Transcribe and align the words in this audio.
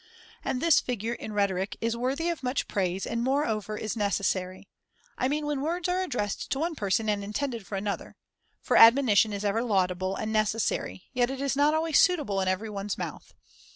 And 0.43 0.63
this 0.63 0.79
figure 0.79 1.13
in 1.13 1.31
rhetoric 1.31 1.77
is 1.79 1.95
worthy 1.95 2.29
of 2.29 2.41
much 2.41 2.67
praise, 2.67 3.05
and 3.05 3.21
moreover 3.23 3.77
is 3.77 3.95
necessary; 3.95 4.67
I 5.15 5.27
mean 5.27 5.45
when 5.45 5.61
words 5.61 5.87
are 5.87 6.01
addressed 6.01 6.49
to 6.53 6.59
one 6.59 6.73
person 6.73 7.07
and 7.07 7.23
intended 7.23 7.67
for 7.67 7.75
another; 7.75 8.15
for 8.63 8.75
admonition 8.77 9.31
is 9.31 9.45
ever 9.45 9.61
laudable 9.63 10.15
and 10.15 10.33
necessary, 10.33 11.03
yet 11.13 11.29
it 11.29 11.39
is 11.39 11.55
not 11.55 11.75
always 11.75 11.99
suitable 11.99 12.41
in 12.41 12.47
every 12.47 12.67
one's 12.71 12.97
mouth. 12.97 13.35